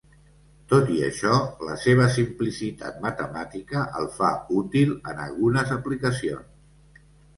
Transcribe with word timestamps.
Tot 0.71 0.87
i 0.93 0.95
això, 1.07 1.33
la 1.67 1.75
seva 1.83 2.07
simplicitat 2.15 2.97
matemàtica 3.05 3.83
el 4.01 4.09
fa 4.19 4.31
útil 4.63 4.97
en 5.13 5.23
algunes 5.27 5.75
aplicacions. 5.77 7.05